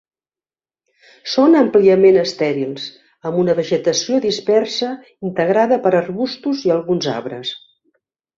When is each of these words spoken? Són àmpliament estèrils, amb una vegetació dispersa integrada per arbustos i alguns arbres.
Són 1.33 1.57
àmpliament 1.59 2.17
estèrils, 2.21 2.87
amb 3.31 3.37
una 3.43 3.55
vegetació 3.59 4.23
dispersa 4.25 4.91
integrada 5.31 5.79
per 5.85 5.93
arbustos 6.01 6.65
i 6.71 6.75
alguns 6.79 7.13
arbres. 7.21 7.55